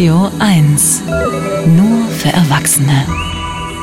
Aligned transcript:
Radio 0.00 0.32
1. 0.38 1.02
Nur 1.76 2.08
für 2.08 2.30
Erwachsene. 2.30 3.06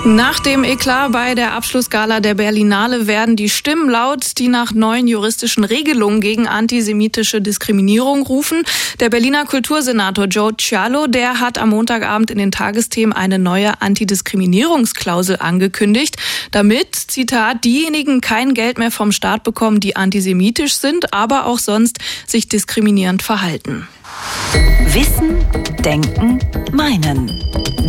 Nach 0.04 0.40
dem 0.40 0.64
Eklat 0.64 1.12
bei 1.12 1.36
der 1.36 1.54
Abschlussgala 1.54 2.22
der 2.22 2.34
Berlinale 2.34 3.06
werden 3.06 3.36
die 3.36 3.50
Stimmen 3.50 3.88
laut, 3.88 4.32
die 4.40 4.48
nach 4.48 4.72
neuen 4.72 5.08
juristischen 5.08 5.64
Regelungen 5.64 6.20
gegen 6.20 6.48
antisemitische 6.48 7.40
Diskriminierung 7.40 8.24
rufen. 8.24 8.64
Der 9.00 9.12
Berliner 9.12 9.46
Kultursenator 9.46 10.26
Joe 10.26 10.58
Cialo, 10.58 11.06
der 11.06 11.40
hat 11.40 11.60
am 11.60 11.70
Montagabend 11.70 12.32
in 12.32 12.40
den 12.40 12.52
Tagesthemen 12.52 13.14
eine 13.14 13.38
neue 13.38 13.80
Antidiskriminierungsklausel 13.80 15.38
angekündigt, 15.40 16.16
damit, 16.50 16.96
Zitat, 16.96 17.64
diejenigen 17.64 18.22
kein 18.22 18.56
Geld 18.56 18.80
mehr 18.80 18.90
vom 18.90 19.12
Staat 19.12 19.44
bekommen, 19.44 19.80
die 19.80 19.96
antisemitisch 19.96 20.78
sind, 20.78 21.14
aber 21.14 21.46
auch 21.46 21.60
sonst 21.60 22.00
sich 22.26 22.48
diskriminierend 22.48 23.22
verhalten. 23.22 23.88
Wissen, 24.54 25.46
Denken, 25.84 26.40
Meinen. 26.72 27.28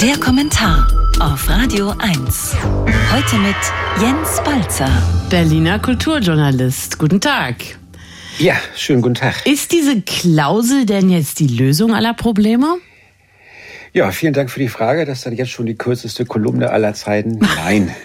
Der 0.00 0.16
Kommentar 0.18 0.88
auf 1.20 1.48
Radio 1.48 1.94
1. 1.98 2.56
Heute 3.12 3.36
mit 3.36 3.56
Jens 4.00 4.42
Balzer. 4.44 4.90
Berliner 5.30 5.78
Kulturjournalist. 5.78 6.98
Guten 6.98 7.20
Tag. 7.20 7.56
Ja, 8.38 8.54
schönen 8.76 9.02
guten 9.02 9.14
Tag. 9.14 9.46
Ist 9.46 9.72
diese 9.72 10.00
Klausel 10.02 10.84
denn 10.86 11.10
jetzt 11.10 11.38
die 11.40 11.48
Lösung 11.48 11.94
aller 11.94 12.14
Probleme? 12.14 12.78
Ja, 13.92 14.10
vielen 14.10 14.34
Dank 14.34 14.50
für 14.50 14.60
die 14.60 14.68
Frage. 14.68 15.04
Das 15.04 15.18
ist 15.18 15.26
dann 15.26 15.34
jetzt 15.34 15.50
schon 15.50 15.66
die 15.66 15.76
kürzeste 15.76 16.24
Kolumne 16.24 16.70
aller 16.70 16.94
Zeiten. 16.94 17.38
Nein. 17.38 17.94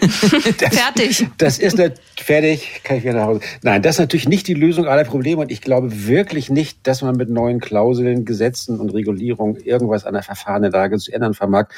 Das, 0.58 0.76
fertig. 0.76 1.26
Das 1.38 1.58
ist 1.58 1.78
nicht 1.78 2.00
fertig. 2.16 2.80
Kann 2.84 2.98
ich 2.98 3.04
wieder 3.04 3.14
nach 3.14 3.26
Hause. 3.26 3.40
Nein, 3.62 3.82
das 3.82 3.96
ist 3.96 4.00
natürlich 4.00 4.28
nicht 4.28 4.46
die 4.46 4.54
Lösung 4.54 4.86
aller 4.86 5.04
Probleme. 5.04 5.42
Und 5.42 5.50
ich 5.50 5.60
glaube 5.60 6.06
wirklich 6.06 6.50
nicht, 6.50 6.86
dass 6.86 7.02
man 7.02 7.16
mit 7.16 7.28
neuen 7.28 7.60
Klauseln, 7.60 8.24
Gesetzen 8.24 8.78
und 8.78 8.90
Regulierungen 8.90 9.56
irgendwas 9.56 10.04
an 10.04 10.14
der 10.14 10.22
Verfahrenenlage 10.22 10.98
zu 10.98 11.12
ändern 11.12 11.34
vermag 11.34 11.68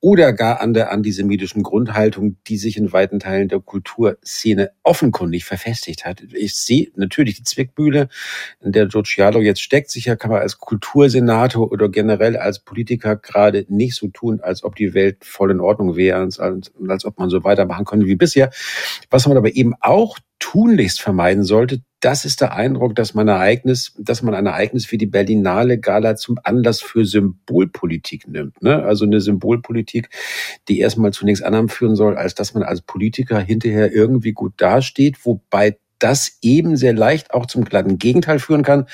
oder 0.00 0.32
gar 0.32 0.60
an 0.60 0.74
der 0.74 0.92
antisemitischen 0.92 1.62
Grundhaltung, 1.62 2.36
die 2.46 2.56
sich 2.56 2.76
in 2.76 2.92
weiten 2.92 3.18
Teilen 3.18 3.48
der 3.48 3.60
Kulturszene 3.60 4.70
offenkundig 4.82 5.44
verfestigt 5.44 6.04
hat. 6.04 6.22
Ich 6.34 6.54
sehe 6.54 6.88
natürlich 6.94 7.36
die 7.36 7.42
Zwickmühle, 7.42 8.08
in 8.60 8.72
der 8.72 8.86
Giugiaro 8.86 9.40
jetzt 9.40 9.60
steckt. 9.60 9.90
Sicher 9.90 10.16
kann 10.16 10.30
man 10.30 10.40
als 10.40 10.58
Kultursenator 10.58 11.72
oder 11.72 11.88
generell 11.88 12.36
als 12.36 12.60
Politiker 12.60 13.16
gerade 13.38 13.64
nicht 13.68 13.94
so 13.94 14.08
tun, 14.08 14.40
als 14.40 14.64
ob 14.64 14.74
die 14.74 14.94
Welt 14.94 15.24
voll 15.24 15.52
in 15.52 15.60
Ordnung 15.60 15.94
wäre 15.94 16.20
und 16.22 16.40
als, 16.40 16.72
als 16.88 17.04
ob 17.04 17.18
man 17.18 17.30
so 17.30 17.44
weitermachen 17.44 17.84
könnte 17.84 18.06
wie 18.06 18.16
bisher. 18.16 18.50
Was 19.10 19.26
man 19.28 19.36
aber 19.36 19.54
eben 19.54 19.74
auch 19.80 20.18
tunlichst 20.40 21.00
vermeiden 21.00 21.44
sollte, 21.44 21.82
das 22.00 22.24
ist 22.24 22.40
der 22.40 22.54
Eindruck, 22.54 22.94
dass 22.94 23.14
man, 23.14 23.28
Ereignis, 23.28 23.94
dass 23.98 24.22
man 24.22 24.34
ein 24.34 24.46
Ereignis 24.46 24.90
wie 24.90 24.98
die 24.98 25.06
Berlinale 25.06 25.78
Gala 25.78 26.16
zum 26.16 26.38
Anlass 26.42 26.80
für 26.80 27.04
Symbolpolitik 27.04 28.28
nimmt. 28.28 28.60
Ne? 28.62 28.82
Also 28.82 29.04
eine 29.04 29.20
Symbolpolitik, 29.20 30.10
die 30.68 30.80
erstmal 30.80 31.12
zu 31.12 31.24
nichts 31.24 31.42
führen 31.68 31.96
soll, 31.96 32.16
als 32.16 32.34
dass 32.34 32.54
man 32.54 32.62
als 32.62 32.82
Politiker 32.82 33.40
hinterher 33.40 33.92
irgendwie 33.92 34.32
gut 34.32 34.54
dasteht, 34.56 35.24
wobei 35.24 35.78
das 35.98 36.38
eben 36.42 36.76
sehr 36.76 36.92
leicht 36.92 37.32
auch 37.32 37.46
zum 37.46 37.64
glatten 37.64 37.98
Gegenteil 37.98 38.38
führen 38.38 38.62
kann, 38.62 38.86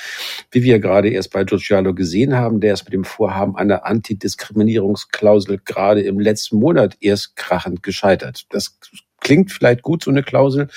wie 0.50 0.62
wir 0.62 0.78
gerade 0.78 1.08
erst 1.10 1.33
bei 1.33 1.44
Giugiaro 1.44 1.94
gesehen 1.94 2.34
haben, 2.34 2.60
der 2.60 2.74
ist 2.74 2.84
mit 2.84 2.92
dem 2.92 3.05
Vorhaben 3.05 3.56
einer 3.56 3.86
Antidiskriminierungsklausel 3.86 5.60
gerade 5.64 6.02
im 6.02 6.20
letzten 6.20 6.56
Monat 6.58 6.97
erst 7.00 7.36
krachend 7.36 7.82
gescheitert. 7.82 8.47
Das 8.50 8.78
klingt 9.25 9.50
vielleicht 9.50 9.82
gut, 9.82 10.05
so 10.05 10.10
eine 10.10 10.22
Klausel, 10.22 10.69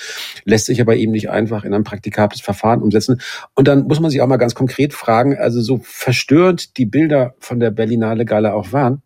lässt 0.44 0.66
sich 0.66 0.80
aber 0.80 0.96
eben 0.96 1.12
nicht 1.12 1.30
einfach 1.30 1.64
in 1.64 1.74
ein 1.74 1.84
praktikables 1.84 2.40
Verfahren 2.40 2.82
umsetzen. 2.82 3.20
Und 3.54 3.68
dann 3.68 3.86
muss 3.86 4.00
man 4.00 4.10
sich 4.10 4.20
auch 4.22 4.26
mal 4.26 4.38
ganz 4.38 4.54
konkret 4.54 4.94
fragen, 4.94 5.36
also 5.36 5.60
so 5.60 5.80
verstörend 5.84 6.76
die 6.78 6.86
Bilder 6.86 7.34
von 7.38 7.60
der 7.60 7.70
Berlinale 7.70 8.24
Gala 8.24 8.54
auch 8.54 8.72
waren, 8.72 9.02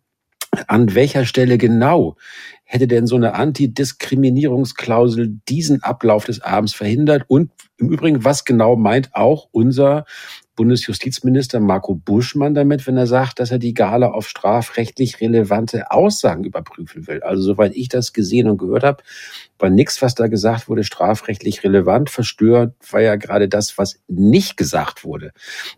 an 0.67 0.95
welcher 0.95 1.25
Stelle 1.25 1.57
genau 1.57 2.15
hätte 2.65 2.87
denn 2.87 3.05
so 3.05 3.15
eine 3.15 3.35
Antidiskriminierungsklausel 3.35 5.39
diesen 5.47 5.83
Ablauf 5.83 6.25
des 6.25 6.41
Abends 6.41 6.73
verhindert? 6.73 7.23
Und 7.27 7.51
im 7.77 7.89
Übrigen, 7.89 8.23
was 8.23 8.45
genau 8.45 8.75
meint 8.75 9.13
auch 9.13 9.47
unser 9.51 10.05
Bundesjustizminister 10.55 11.59
Marco 11.59 11.95
Buschmann 11.95 12.53
damit, 12.53 12.85
wenn 12.85 12.97
er 12.97 13.07
sagt, 13.07 13.39
dass 13.39 13.51
er 13.51 13.57
die 13.57 13.73
Gala 13.73 14.11
auf 14.11 14.27
strafrechtlich 14.27 15.19
relevante 15.19 15.91
Aussagen 15.91 16.43
überprüfen 16.43 17.07
will? 17.07 17.21
Also 17.23 17.41
soweit 17.41 17.75
ich 17.75 17.89
das 17.89 18.13
gesehen 18.13 18.47
und 18.47 18.59
gehört 18.59 18.83
habe, 18.83 19.03
war 19.57 19.69
nichts, 19.69 20.01
was 20.01 20.15
da 20.15 20.27
gesagt 20.27 20.69
wurde, 20.69 20.83
strafrechtlich 20.83 21.63
relevant. 21.63 22.09
Verstört 22.09 22.75
war 22.91 23.01
ja 23.01 23.15
gerade 23.15 23.49
das, 23.49 23.77
was 23.77 23.99
nicht 24.07 24.57
gesagt 24.57 25.03
wurde. 25.03 25.31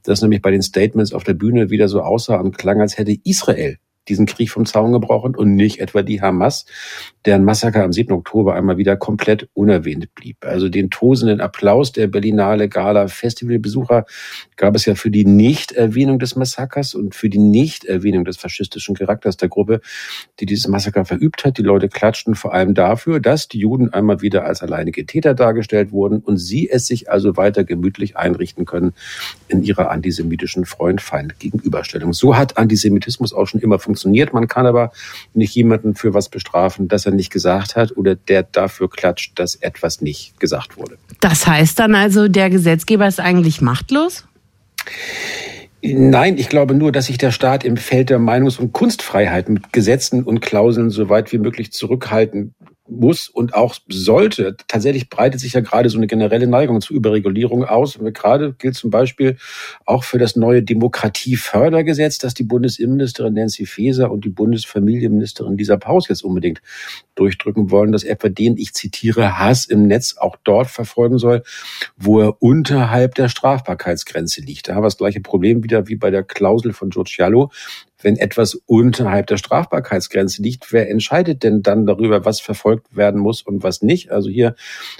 Das 0.04 0.22
nämlich 0.22 0.42
bei 0.42 0.52
den 0.52 0.62
Statements 0.62 1.14
auf 1.14 1.24
der 1.24 1.34
Bühne 1.34 1.70
wieder 1.70 1.88
so 1.88 2.02
aussah 2.02 2.38
und 2.38 2.58
klang, 2.58 2.82
als 2.82 2.98
hätte 2.98 3.16
Israel 3.24 3.78
diesen 4.08 4.26
Krieg 4.26 4.50
vom 4.52 4.66
Zaun 4.66 4.92
gebrochen 4.92 5.36
und 5.36 5.56
nicht 5.56 5.80
etwa 5.80 6.02
die 6.02 6.22
Hamas, 6.22 6.66
deren 7.26 7.44
Massaker 7.44 7.84
am 7.84 7.92
7. 7.92 8.14
Oktober 8.14 8.56
einmal 8.56 8.78
wieder 8.78 8.96
komplett 8.96 9.50
unerwähnt 9.54 10.14
blieb. 10.16 10.46
Also 10.46 10.70
den 10.70 10.90
tosenden 10.90 11.42
Applaus 11.42 11.92
der 11.92 12.08
Berlinale 12.08 12.70
Gala 12.70 13.08
Festivalbesucher 13.08 14.06
gab 14.56 14.76
es 14.76 14.86
ja 14.86 14.96
für 14.96 15.12
die 15.12 15.26
Nichterwähnung 15.26 16.20
des 16.20 16.36
Massakers 16.36 16.94
und 16.94 17.16
für 17.16 17.30
die 17.30 17.40
Nichterwähnung 17.40 18.26
des 18.26 18.38
faschistischen 18.38 18.96
Charakters 18.96 19.38
der 19.38 19.50
Gruppe, 19.50 19.82
die 20.40 20.46
dieses 20.46 20.68
Massaker 20.68 21.06
verübt 21.06 21.44
hat. 21.44 21.58
Die 21.58 21.64
Leute 21.64 21.90
klatschten 21.90 22.36
vor 22.36 22.54
allem 22.54 22.74
dafür, 22.74 23.20
dass 23.20 23.48
die 23.48 23.60
Juden 23.60 23.92
einmal 23.94 24.22
wieder 24.22 24.46
als 24.46 24.62
alleinige 24.62 25.06
Täter 25.06 25.34
dargestellt 25.34 25.92
wurden 25.92 26.20
und 26.20 26.38
sie 26.38 26.70
es 26.70 26.88
sich 26.88 27.10
also 27.10 27.38
weiter 27.38 27.64
gemütlich 27.64 28.18
einrichten 28.18 28.66
können 28.66 28.94
in 29.48 29.64
ihrer 29.64 29.90
antisemitischen 29.90 30.66
Freund-Feind-Gegenüberstellung. 30.66 32.14
So 32.14 32.38
hat 32.38 32.58
Antisemitismus 32.58 33.34
auch 33.34 33.48
schon 33.48 33.62
immer 33.62 33.80
funktioniert 33.80 33.95
funktioniert. 33.96 34.34
Man 34.34 34.48
kann 34.48 34.66
aber 34.66 34.92
nicht 35.34 35.56
jemanden 35.56 35.96
für 35.96 36.14
was 36.14 36.30
bestrafen, 36.30 36.88
das 36.88 37.06
er 37.06 37.14
nicht 37.14 37.32
gesagt 37.32 37.76
hat 37.76 37.96
oder 37.96 38.16
der 38.16 38.44
dafür 38.44 38.90
klatscht, 38.90 39.40
dass 39.40 39.56
etwas 39.56 40.02
nicht 40.02 40.40
gesagt 40.40 40.78
wurde. 40.78 40.98
Das 41.22 41.48
heißt 41.48 41.80
dann 41.80 41.96
also, 41.96 42.28
der 42.28 42.50
Gesetzgeber 42.50 43.08
ist 43.08 43.20
eigentlich 43.20 43.62
machtlos? 43.62 44.26
Nein, 45.82 46.38
ich 46.38 46.50
glaube 46.50 46.74
nur, 46.74 46.92
dass 46.92 47.06
sich 47.06 47.18
der 47.18 47.32
Staat 47.32 47.64
im 47.64 47.78
Feld 47.78 48.10
der 48.10 48.20
Meinungs- 48.20 48.60
und 48.60 48.74
Kunstfreiheit 48.74 49.50
mit 49.50 49.72
Gesetzen 49.72 50.24
und 50.24 50.42
Klauseln 50.42 50.90
so 50.90 51.10
weit 51.10 51.32
wie 51.32 51.38
möglich 51.38 51.72
zurückhalten 51.72 52.54
muss 52.88 53.30
und 53.30 53.56
auch 53.56 53.76
sollte. 53.88 54.56
Tatsächlich 54.68 55.10
breitet 55.10 55.40
sich 55.40 55.54
ja 55.54 55.62
gerade 55.62 55.90
so 55.90 55.98
eine 55.98 56.08
generelle 56.08 56.48
Neigung 56.48 56.82
zur 56.82 56.96
Überregulierung 56.96 57.66
aus. 57.66 57.98
Gerade 58.00 58.54
gilt 58.54 58.76
zum 58.76 58.92
Beispiel 58.92 59.38
auch 59.86 60.04
für 60.04 60.20
das 60.20 60.36
neue 60.36 60.62
Demokratiefördergesetz, 60.62 62.20
das 62.20 62.36
die 62.36 62.44
Bundesinnenministerin 62.44 63.34
Nancy 63.34 63.66
Faeser 63.66 64.12
und 64.12 64.24
die 64.24 64.30
Bundesfamilienministerin 64.30 65.58
Lisa 65.58 65.78
Paus 65.78 66.08
jetzt 66.10 66.24
unbedingt 66.24 66.62
durchdrücken 67.16 67.72
wollen, 67.72 67.92
dass 67.92 68.04
etwa 68.04 68.30
den, 68.30 68.58
ich 68.58 68.74
zitiere, 68.74 69.40
Hass 69.40 69.66
im 69.66 69.88
Netz 69.88 70.18
auch 70.18 70.36
dort 70.44 70.68
verfolgen 70.68 71.18
soll, 71.18 71.44
wo 71.98 72.22
er 72.22 72.42
unterhalb 72.42 73.16
der 73.16 73.30
Strafbarkeitsgrenze 73.30 74.42
liegt. 74.42 74.68
Da 74.68 74.76
haben 74.76 74.84
wir 74.84 74.88
das 74.88 74.98
gleiche 74.98 75.22
Problem 75.22 75.64
wieder 75.64 75.88
wie 75.88 75.96
bei 75.96 76.12
der 76.12 76.24
Klausel 76.24 76.74
von 76.74 76.90
George 76.90 77.14
Giallo 77.16 77.52
wenn 78.02 78.18
etwas 78.18 78.56
unterhalb 78.66 79.28
der 79.28 79.38
Strafbarkeitsgrenze 79.38 80.42
liegt, 80.42 80.72
wer 80.72 80.90
entscheidet 80.90 81.44
denn 81.44 81.62
dann 81.62 81.86
darüber, 81.86 82.26
was 82.26 82.40
verfolgt 82.40 82.96
werden 82.96 83.20
muss 83.20 83.42
und 83.42 83.64
was 83.64 83.82
nicht? 83.82 84.12
Also 84.12 84.30
hier 84.30 84.56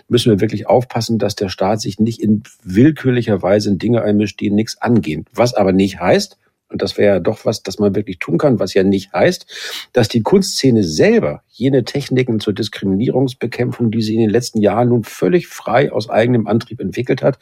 müssen 0.08 0.32
wir 0.32 0.42
wirklich 0.42 0.68
aufpassen, 0.68 1.20
dass 1.20 1.36
der 1.36 1.50
Staat 1.50 1.82
sich 1.82 2.00
nicht 2.00 2.22
in 2.22 2.44
willkürlicher 2.64 3.42
Weise 3.42 3.70
in 3.70 3.78
Dinge 3.78 4.02
einmischt, 4.02 4.40
die 4.40 4.50
nichts 4.50 4.82
angehen. 4.82 5.26
Was 5.34 5.54
aber 5.54 5.72
nicht 5.72 6.00
heißt, 6.00 6.38
und 6.70 6.82
das 6.82 6.98
wäre 6.98 7.16
ja 7.16 7.20
doch 7.20 7.46
was, 7.46 7.64
das 7.64 7.80
man 7.80 7.96
wirklich 7.96 8.20
tun 8.20 8.38
kann, 8.38 8.60
was 8.60 8.74
ja 8.74 8.84
nicht 8.84 9.14
heißt, 9.14 9.46
dass 9.94 10.08
die 10.08 10.24
Kunstszene 10.24 10.84
selber 10.84 11.44
jene 11.58 11.86
Techniken 11.86 12.42
zur 12.42 12.52
Diskriminierungsbekämpfung, 12.54 13.90
die 13.90 14.02
sie 14.02 14.16
in 14.16 14.20
den 14.20 14.30
letzten 14.30 14.60
Jahren 14.60 14.90
nun 14.90 15.06
völlig 15.06 15.48
frei 15.48 15.90
aus 15.92 16.10
eigenem 16.10 16.48
Antrieb 16.48 16.82
entwickelt 16.82 17.24
hat, 17.24 17.40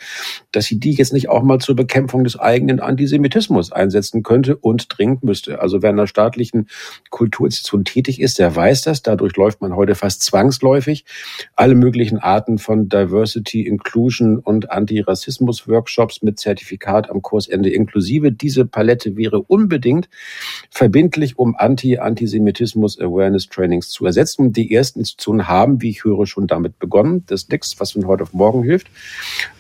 dass 0.52 0.66
sie 0.66 0.80
die 0.80 0.92
jetzt 0.92 1.14
nicht 1.14 1.30
auch 1.30 1.42
mal 1.42 1.58
zur 1.58 1.76
Bekämpfung 1.76 2.24
des 2.24 2.40
eigenen 2.40 2.80
Antisemitismus 2.80 3.72
einsetzen 3.72 4.22
könnte 4.22 4.56
und 4.56 4.86
dringend 4.96 5.24
müsste. 5.24 5.62
Also 5.62 5.82
wer 5.82 5.90
in 5.90 5.98
einer 5.98 6.06
staatlichen 6.06 6.68
Kulturinstitution 7.10 7.86
tätig 7.86 8.22
ist, 8.22 8.38
der 8.38 8.56
weiß 8.56 8.84
das. 8.84 9.02
Dadurch 9.02 9.36
läuft 9.36 9.62
man 9.62 9.76
heute 9.76 9.96
fast 9.96 10.22
zwangsläufig 10.22 11.06
alle 11.56 11.74
möglichen 11.74 12.20
Arten 12.20 12.60
von 12.60 12.90
Diversity, 12.90 13.66
Inclusion 13.66 14.38
und 14.38 14.70
Antirassismus-Workshops 14.70 16.22
mit 16.22 16.40
Zertifikat 16.40 17.10
am 17.10 17.24
Kursende 17.24 17.72
inklusive. 17.72 18.32
Diese 18.32 18.66
Palette 18.66 19.18
wäre 19.18 19.42
unbedingt 19.42 20.08
verbindlich, 20.70 21.40
um 21.40 21.56
Anti-Antisemitismus-Awareness-Trainings 21.56 23.90
zu 23.90 24.03
ersetzen. 24.06 24.54
Die 24.54 24.74
ersten 24.74 25.00
Institutionen 25.00 25.48
haben, 25.48 25.82
wie 25.82 25.90
ich 25.90 26.04
höre, 26.04 26.26
schon 26.26 26.48
damit 26.48 26.80
begonnen. 26.80 27.24
Das 27.28 27.44
ist 27.44 27.52
nichts, 27.52 27.80
was 27.80 27.92
von 27.92 28.08
heute 28.08 28.24
auf 28.24 28.34
morgen 28.34 28.64
hilft. 28.64 28.88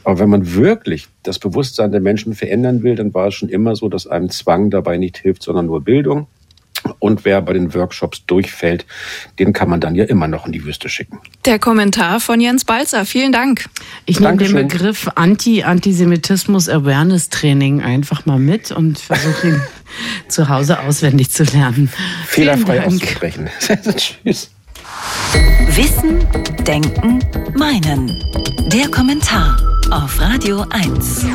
Aber 0.04 0.20
wenn 0.20 0.30
man 0.30 0.54
wirklich 0.56 1.08
das 1.24 1.40
Bewusstsein 1.40 1.92
der 1.92 2.02
Menschen 2.02 2.34
verändern 2.34 2.84
will, 2.84 2.96
dann 2.96 3.14
war 3.14 3.28
es 3.28 3.36
schon 3.36 3.50
immer 3.50 3.76
so, 3.76 3.90
dass 3.90 4.08
einem 4.08 4.30
Zwang 4.30 4.70
dabei 4.70 4.98
nicht 4.98 5.18
hilft, 5.18 5.44
sondern 5.44 5.68
nur 5.68 5.82
Bildung. 5.82 6.28
Und 7.04 7.26
wer 7.26 7.42
bei 7.42 7.52
den 7.52 7.74
Workshops 7.74 8.26
durchfällt, 8.28 8.86
den 9.38 9.52
kann 9.52 9.70
man 9.70 9.82
dann 9.82 9.94
ja 9.94 10.06
immer 10.06 10.30
noch 10.30 10.46
in 10.46 10.54
die 10.54 10.64
Wüste 10.64 10.88
schicken. 10.88 11.20
Der 11.44 11.60
Kommentar 11.60 12.22
von 12.22 12.40
Jens 12.40 12.64
Balzer. 12.64 13.06
Vielen 13.06 13.34
Dank. 13.34 13.66
Ich 14.06 14.22
nehme 14.22 14.38
den 14.38 14.54
Begriff 14.54 15.10
Anti-Antisemitismus-Awareness-Training 15.14 17.82
einfach 17.82 18.26
mal 18.26 18.40
mit 18.40 18.72
und 18.72 19.00
versuche 19.00 19.50
ihn 19.50 19.62
zu 20.30 20.48
Hause 20.48 20.80
auswendig 20.80 21.30
zu 21.30 21.44
lernen. 21.44 21.90
Fehlerfrei 22.26 22.86
auszusprechen. 22.86 23.50
Tschüss. 23.98 24.50
Wissen, 25.76 26.26
Denken, 26.66 27.20
Meinen. 27.58 28.18
Der 28.72 28.88
Kommentar 28.88 29.58
auf 29.92 30.22
Radio 30.22 30.66
1. 30.70 31.26